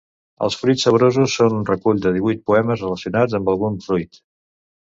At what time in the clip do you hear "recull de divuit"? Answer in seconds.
1.67-2.43